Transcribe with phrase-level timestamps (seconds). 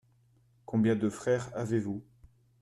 [0.65, 2.03] Combien de frères avez-vous?